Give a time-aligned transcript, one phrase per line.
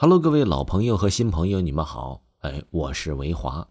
[0.00, 2.22] Hello，各位老朋友和新朋友，你们好。
[2.42, 3.66] 哎，我是维华。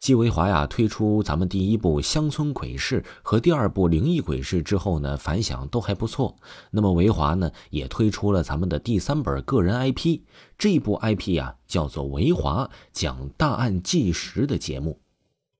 [0.00, 6.34] 继维华呀推出咱们第一部《乡村鬼事》和第二部《灵异鬼事》之后呢，反响都还不错。
[6.72, 10.22] 那么维华呢也推出了咱们的第三本个人 IP，
[10.58, 14.98] 这部 IP 呀叫做维华讲大案纪实的节目。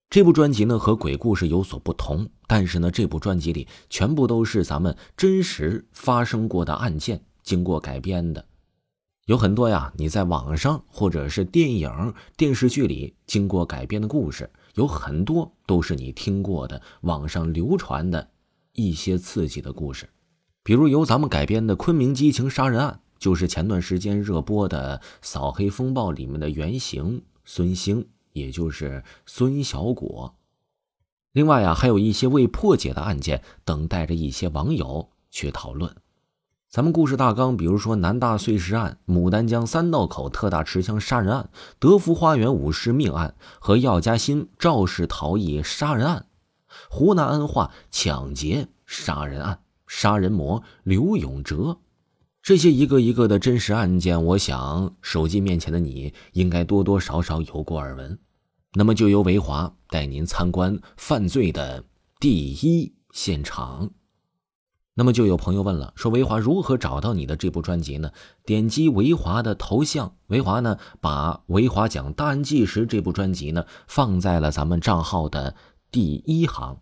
[0.09, 8.45] 这部专辑呢和鬼故事有所不同，但是呢这部专辑里全部都是咱们真实发生过的案件经过改编的。
[9.27, 18.29] 有很多呀，你在网上或者是电影、电视剧里经过改编的故事，有很多都是你听过的，网上流传的
[18.73, 20.09] 一些刺激的故事。
[20.63, 30.35] 比如由咱们改编的《昆明激情杀人案》，就是前段时间热播的《扫黑风暴》里面的原型孙兴，也就是孙小果。
[31.33, 35.95] 另外呀，还有一些未破解的案件，等待着一些网友去讨论。
[36.71, 46.27] 咱们故事大纲，比如说南大碎尸案、牡丹江三道口特大持枪杀人案、德福花园武士命案和药家鑫肇事逃逸杀人案、
[46.89, 51.79] 湖南安化抢劫杀人案、杀人魔刘永哲，
[52.41, 58.17] 这些一个一个的真实案件，我想手机面前的你应该多多少少有过耳闻。
[58.75, 61.83] 那么，就由维华带您参观犯罪的
[62.21, 63.91] 第一现场。
[65.01, 68.13] 那么就有朋友问了，说维华如何找到你的这部专辑呢？
[68.45, 75.57] 点击维华的头像，维华呢把维华讲大案纪实这部专辑呢放在了咱们账号的
[75.91, 76.77] 第一行，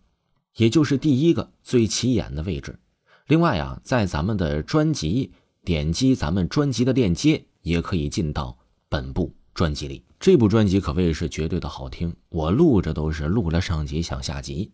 [0.56, 2.80] 也就是第一个最起眼的位置。
[3.28, 5.30] 另外啊，在咱们的专辑
[5.64, 8.58] 点击咱们专辑的链接，也可以进到
[8.88, 10.04] 本部专辑里。
[10.18, 14.72] 这部专辑可谓是绝对的好听，我录着都是录了上集想下集。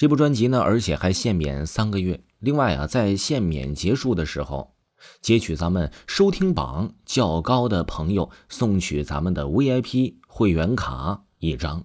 [0.00, 2.22] 这部专辑呢，而且还限免三个月。
[2.38, 4.72] 另外啊，在限免结束的时候，
[5.20, 11.84] 截取咱们收听榜较高的朋友送取咱们的 VIP 会员卡一张。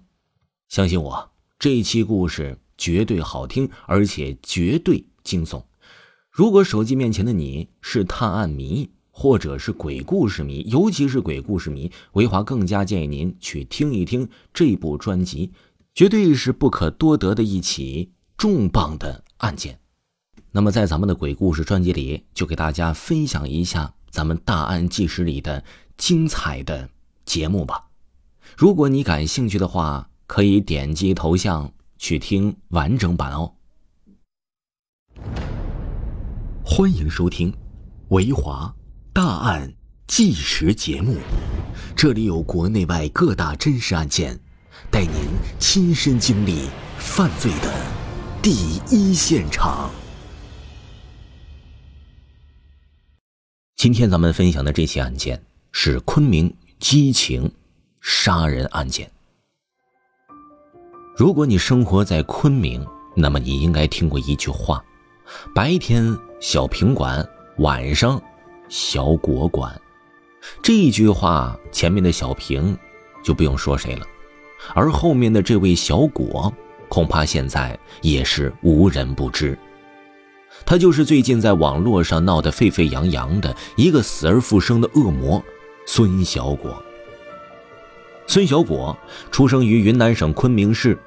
[0.66, 5.64] 相信我，这一期故事绝对好听，而且绝对惊悚。
[6.30, 15.52] 如果手机面前的你是探案迷，或者是鬼故事迷，尤其是鬼故事迷，维华更加建议您去听一听这部专辑。
[15.96, 19.80] 绝对是不可多得的一起重磅的案件。
[20.52, 25.64] 那么，在咱们的鬼故事专辑里，就给大家分享一下咱们大案纪实里的
[25.96, 26.90] 精彩的
[27.24, 27.86] 节目吧。
[28.58, 33.54] 如果你感兴趣的话，可以点击头像去听完整版哦。
[36.62, 37.50] 欢迎收听
[38.08, 38.76] 维华
[39.14, 39.72] 大案
[40.06, 41.16] 纪实节目，
[41.96, 44.38] 这里有国内外各大真实案件。
[44.90, 45.12] 带您
[45.58, 47.72] 亲身经历犯罪的
[48.42, 49.90] 第一现场。
[53.76, 57.50] 今天咱们分享的这起案件是昆明激情
[58.00, 59.10] 杀人案件。
[61.16, 64.84] 如果你生活在昆明，那么你应该听过一句话
[65.54, 67.26] ：“白天小平馆，
[67.58, 68.20] 晚上
[68.68, 69.80] 小果馆。”
[70.62, 72.76] 这句话前面的小平
[73.24, 74.06] 就不用说谁了。
[74.74, 76.52] 而后面的这位小果，
[76.88, 79.56] 恐怕现在也是无人不知。
[80.64, 85.42] 他就是最近在网络上闹得沸沸扬扬的一个死而复生的恶魔——
[85.86, 86.82] 孙小果。
[88.26, 88.96] 孙小果
[89.30, 90.98] 出生于云南省昆明市，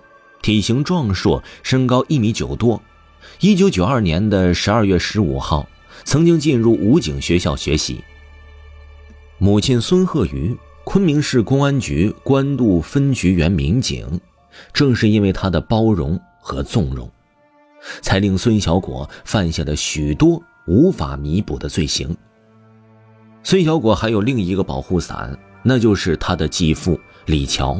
[0.41, 2.81] 体型壮硕，身高一米九多。
[3.41, 5.67] 一九九二年的十二月十五号，
[6.05, 8.03] 曾经进入武警学校学习。
[9.37, 10.55] 母亲孙鹤瑜。
[10.91, 14.19] 昆明市公安局官渡分局原民警，
[14.73, 17.07] 正是因为他的包容和纵容，
[18.01, 22.17] 才令孙小果犯下了许多无法弥补的罪行。
[23.43, 27.79] 孙小果还有另一个保护伞，那就是他的继父李桥，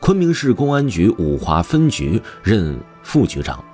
[0.00, 3.64] 昆明市公安局五华分局任副局长。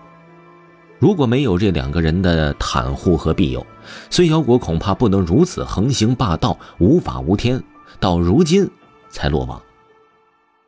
[0.98, 3.66] 如果没有这两个人的袒护和庇佑，
[4.10, 7.58] 孙小果恐怕不能如此横行霸道、无法无天。
[8.00, 8.70] 到如今
[9.10, 9.60] 才落网。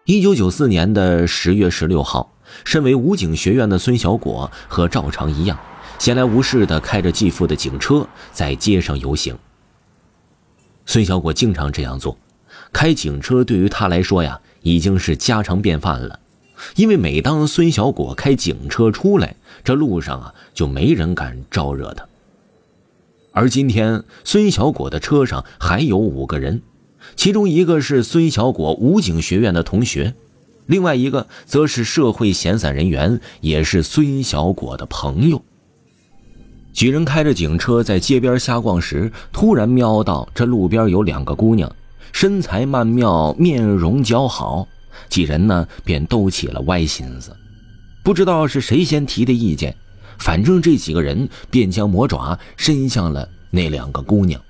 [0.05, 2.33] 一九九四年的十月十六号，
[2.65, 5.59] 身为武警学院的孙小果和照常一样，
[5.99, 9.37] 闲来无事的开着继父的警车在街上游行。
[10.87, 12.17] 孙小果经常这样做，
[12.73, 16.19] 开警车对于他来说呀，已经是家常便饭了。
[16.75, 22.05] 因为每当孙小果开警车出来，这路上啊就没人敢招惹他。
[23.33, 26.63] 而今天，孙小果的车上还有五个人。
[27.17, 30.15] 其中一个是孙小果武警学院的同学，
[30.67, 35.43] 另外一个则是社会闲散人员，也是孙小果的朋友。
[36.73, 41.75] 几人开着警车在街边瞎逛时，突然瞄到这路边有两个姑娘，
[42.13, 44.69] 身材曼妙，面容姣好。
[45.09, 47.35] 几人呢便都起了歪心思，
[48.05, 49.75] 不知道是谁先提的意见，
[50.19, 54.41] 反正这几个人便将魔爪伸向了那两个姑娘。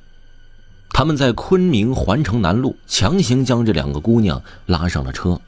[0.98, 5.40] 他们在昆明环城南路强行将这两个姑娘拉上了车，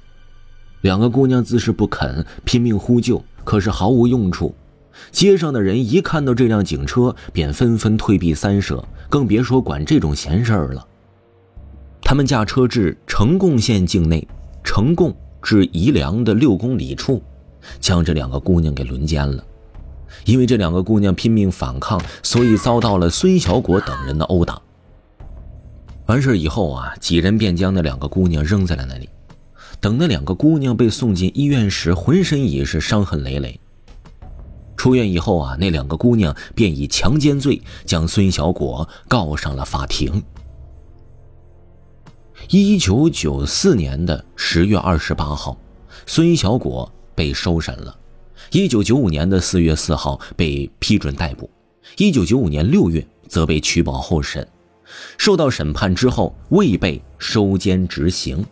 [0.82, 4.54] 两个姑娘自是不肯，拼命呼救，可是毫无用处。
[5.10, 10.86] 街上的人一看到这辆警车，便纷纷退避三舍，更别说管这种闲事儿了。
[12.00, 14.24] 他们驾车至成贡县境内。
[14.62, 15.12] 成贡
[15.42, 17.20] 至宜良的六公里处，
[17.80, 19.44] 将这两个姑娘给轮奸了。
[20.24, 24.62] 因为这两个姑娘拼命反抗，所以遭到了孙小果等人的殴打。
[26.10, 29.08] 完事以后啊，几人便将那两个姑娘扔在了那里。
[29.80, 33.60] 等那两个姑娘被送进医院时，浑身已是伤痕累累。
[34.76, 40.20] 出院以后啊，那两个姑娘便以强奸罪将孙小果告上了法庭。
[42.48, 45.56] 一九九四年的十月二十八号，
[46.06, 47.96] 孙小果被收审了。
[48.50, 51.48] 一九九五年的四月四号被批准逮捕。
[51.98, 54.44] 一九九五年六月则被取保候审。
[55.18, 58.44] 受到审判之后，未被收监执行。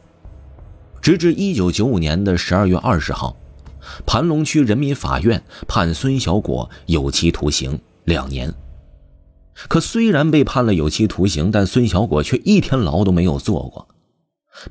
[1.00, 3.36] 直至一九九五年的十二月二十号，
[4.04, 8.52] 盘龙区人民法院判孙小果有期徒刑两年。
[9.68, 13.88] 可虽然被判了有期徒刑，但孙小果却一天牢都没有坐过。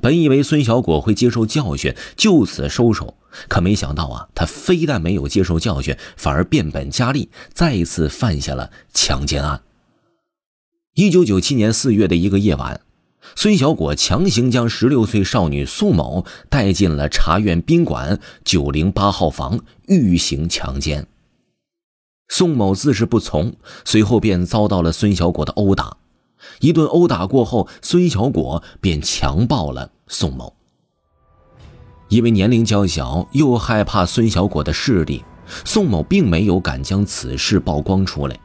[0.00, 3.14] 本以为孙小果会接受教训，就此收手，
[3.48, 9.62] 可没想到啊，他非但没有接受教训，反而变本加厉，再一次犯下了强奸案。
[10.98, 12.80] 一九九七年四月的一个夜晚，
[13.36, 21.06] 孙小果强行将十六岁少女宋某带进了茶苑宾馆九零八号房，欲行强奸。
[22.26, 23.54] 宋某自是不从，
[23.84, 25.98] 随后便遭到了孙小果的殴打。
[26.58, 30.52] 一顿殴打过后，孙小果便强暴了宋某。
[32.08, 35.24] 因为年龄较小，又害怕孙小果的势力，
[35.64, 38.36] 宋某并没有敢将此事曝光出来。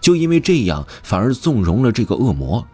[0.00, 2.66] 就因为这样，反而纵容了这个恶魔。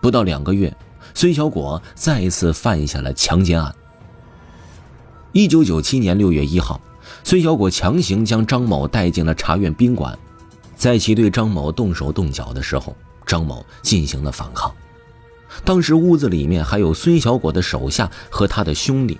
[0.00, 0.74] 不到两个月，
[1.14, 3.74] 孙小果再一次犯下了强奸案。
[5.32, 6.80] 一九九七年六月一号。
[7.22, 10.18] 孙小果强行将张某带进了茶苑宾馆，
[10.76, 12.94] 在其对张某动手动脚的时候，
[13.26, 14.70] 张某进行了反抗。
[15.64, 19.18] 当时屋子里面还有孙小果的手下和他的兄弟，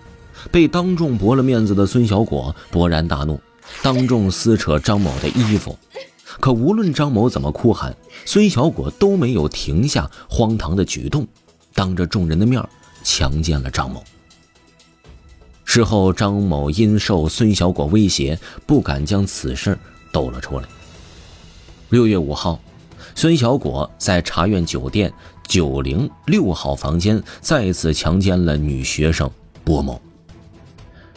[0.50, 3.40] 被当众驳了面子的孙小果勃然大怒，
[3.82, 5.78] 当众撕扯张某的衣服。
[6.40, 11.26] 可无论张某怎么哭喊，孙小果都没有停下荒唐的举动，
[11.74, 12.62] 当着众人的面
[13.02, 14.02] 强奸了张某。
[15.64, 19.78] 事后，张某因受孙小果威胁，不敢将此事
[20.12, 20.68] 抖了出来。
[21.88, 22.60] 六月五号，
[23.14, 25.12] 孙小果在茶苑酒店
[25.46, 29.30] 九零六号房间再次强奸了女学生
[29.64, 30.00] 波某。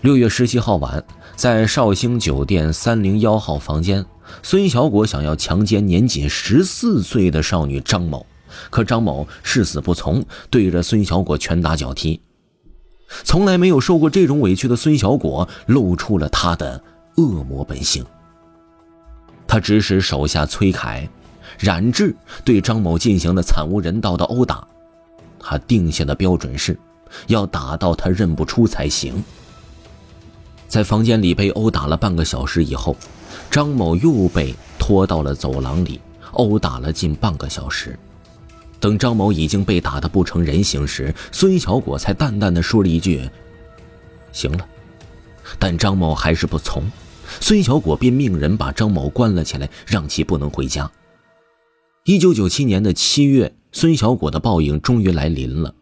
[0.02, 1.04] 六月十七号晚，
[1.38, 4.04] 在绍兴酒店三零幺号房间，
[4.42, 8.26] 孙小果想要强奸年仅十四岁的少女张某，
[8.72, 12.20] 可张某誓死不从，对着孙小果拳打脚踢。
[13.24, 16.84] 从来没有受过这种委屈的孙小果露出了他的
[17.18, 18.04] 恶魔本性。
[19.46, 21.08] 他指使手下崔凯、
[21.60, 24.68] 冉志对张某进行了惨无人道的殴打。
[25.40, 26.76] 他定下的标准是，
[27.28, 29.24] 要打到他认不出才行。
[30.68, 32.96] 在房间里被殴打了半个小时以后，
[33.50, 36.00] 张某又被拖到了走廊里，
[36.32, 37.98] 殴打了近半个小时。
[38.80, 43.28] 等张某已经被打得不成人形时，孙小果才淡淡的说了一句
[44.32, 44.66] ：“行了。”
[45.58, 46.84] 但张某还是不从，
[47.40, 50.92] 孙小果便命人把张某关了起来，让其不能回家。
[52.04, 55.74] 一九九七年的七月，孙小果的报应终于来临了，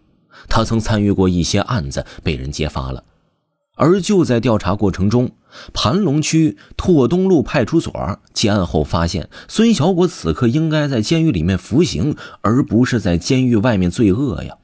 [0.48, 3.04] 他曾参与过一些案子，被人揭发了。
[3.75, 5.32] 而就在调查过程中，
[5.74, 14.58] 盘龙区拓东路派出所结案后发现，孙小果此刻应该在监狱里面服刑，而不是在监狱外面罪恶呀。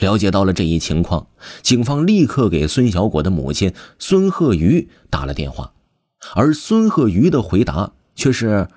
[0.00, 1.28] 了解到了这一情况，
[1.62, 5.72] 警方立刻给孙小果的母亲孙鹤瑜打了电话，
[6.34, 8.68] 而孙鹤瑜的回答却是：“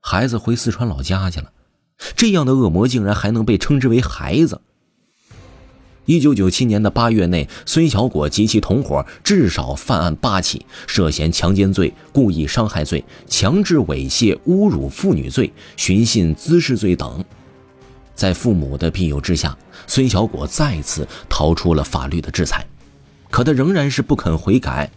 [0.00, 1.52] 孩子回四川老家去了。”
[2.14, 4.60] 这样的恶魔竟然还能被称之为孩子？
[6.06, 17.24] 一九九七年的八月内，孙小果及其同伙至少犯案八起，涉嫌强奸罪、故意伤害罪、强制猥亵、侮辱妇女罪、寻衅滋事罪等。
[18.14, 22.66] 在父母的庇佑之下，孙小果再次逃出了法律的制裁，
[23.30, 24.90] 可他仍然是不肯悔改，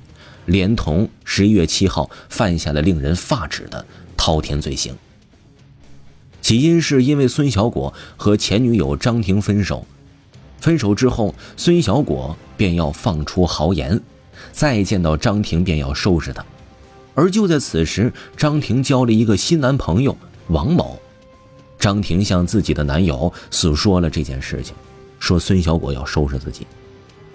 [0.48, 3.86] 连同十一月七号犯下了令人发指的
[4.18, 4.96] 滔天罪行。
[6.42, 9.88] 起因是因为孙小果和前女友张婷分手，
[10.64, 14.00] 分手之后，孙小果便要放出豪言，
[14.54, 16.42] 再见到张婷便要收拾她。
[17.14, 20.16] 而就在此时，张婷交了一个新男朋友
[20.48, 20.98] 王某。
[21.78, 24.74] 张婷向自己的男友诉说了这件事情，
[25.20, 26.66] 说孙小果要收拾自己。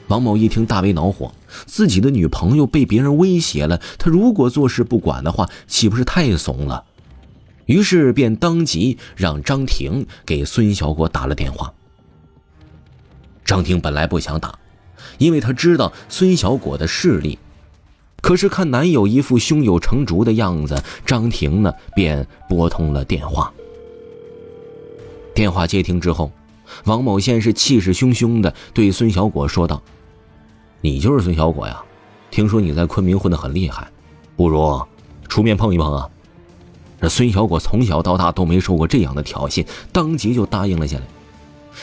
[0.06, 1.30] 王某一听大为恼火，
[1.66, 6.82] 自己的女朋友被别人威胁了，他如果坐视不管的话，岂不是太怂了？
[7.66, 11.74] 于是便当即让张婷给孙小果打了电话。
[13.48, 14.58] 张婷本来不想打，
[15.16, 17.38] 因为她知道孙小果的势力，
[18.20, 23.50] 可是看男友一副胸有成竹的样子，张婷呢便拨通了电话。
[25.34, 26.30] 电话接听之后，
[26.84, 29.82] 王某先是气势汹汹的对孙小果说道
[30.82, 31.82] ：“你就是孙小果呀？
[32.30, 33.88] 听说你在昆明混得很厉害，
[34.36, 34.78] 不如
[35.26, 36.06] 出面碰一碰啊！”
[37.00, 41.04] 这孙小果从小到大都没受过这样的挑衅，当即就答应了下来。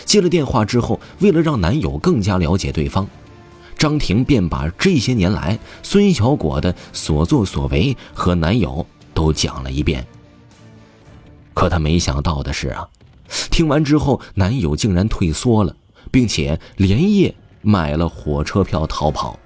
[0.03, 3.07] 接了电话之后，为了让男友更加了解对方，
[3.77, 10.05] 张婷便把这些年来孙小果的所作所为和男友都讲了一遍。
[11.53, 12.87] 可她没想到的是啊，
[13.49, 15.75] 听完之后，男友竟然退缩了，
[16.11, 19.39] 并且连夜买了火车票逃跑。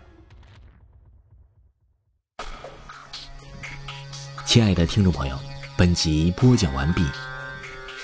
[4.46, 5.38] 亲爱的听众朋友。
[5.78, 7.06] 本集播讲完毕，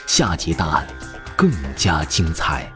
[0.07, 0.87] 下集大案
[1.35, 2.71] 更加精彩。